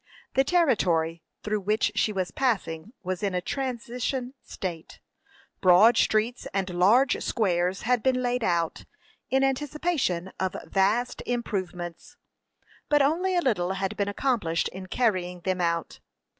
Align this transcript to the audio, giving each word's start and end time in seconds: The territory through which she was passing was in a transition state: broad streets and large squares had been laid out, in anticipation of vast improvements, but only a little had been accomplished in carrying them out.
The 0.33 0.43
territory 0.43 1.21
through 1.43 1.59
which 1.59 1.91
she 1.93 2.11
was 2.11 2.31
passing 2.31 2.91
was 3.03 3.21
in 3.21 3.35
a 3.35 3.39
transition 3.39 4.33
state: 4.41 4.99
broad 5.61 5.95
streets 5.95 6.47
and 6.55 6.67
large 6.73 7.21
squares 7.23 7.83
had 7.83 8.01
been 8.01 8.23
laid 8.23 8.43
out, 8.43 8.85
in 9.29 9.43
anticipation 9.43 10.31
of 10.39 10.55
vast 10.65 11.21
improvements, 11.27 12.17
but 12.89 13.03
only 13.03 13.35
a 13.35 13.41
little 13.41 13.73
had 13.73 13.95
been 13.95 14.07
accomplished 14.09 14.69
in 14.69 14.87
carrying 14.87 15.41
them 15.41 15.61
out. 15.61 15.99